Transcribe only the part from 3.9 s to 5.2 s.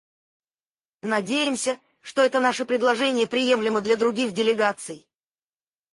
других делегаций.